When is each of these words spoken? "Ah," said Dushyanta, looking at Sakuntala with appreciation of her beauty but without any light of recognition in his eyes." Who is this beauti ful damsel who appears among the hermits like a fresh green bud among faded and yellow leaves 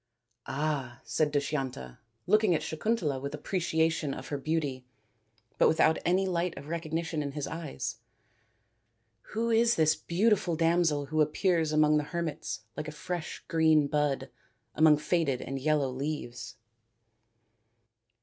"Ah," 0.47 0.99
said 1.05 1.31
Dushyanta, 1.31 1.99
looking 2.25 2.55
at 2.55 2.63
Sakuntala 2.63 3.21
with 3.21 3.35
appreciation 3.35 4.15
of 4.15 4.29
her 4.29 4.37
beauty 4.39 4.83
but 5.59 5.67
without 5.67 5.99
any 6.03 6.25
light 6.25 6.57
of 6.57 6.69
recognition 6.69 7.21
in 7.21 7.33
his 7.33 7.45
eyes." 7.45 7.97
Who 9.35 9.51
is 9.51 9.75
this 9.75 9.95
beauti 9.95 10.39
ful 10.39 10.55
damsel 10.55 11.05
who 11.05 11.21
appears 11.21 11.71
among 11.71 11.97
the 11.97 12.03
hermits 12.09 12.61
like 12.75 12.87
a 12.87 12.91
fresh 12.91 13.45
green 13.47 13.85
bud 13.85 14.31
among 14.73 14.97
faded 14.97 15.39
and 15.39 15.59
yellow 15.59 15.91
leaves 15.91 16.55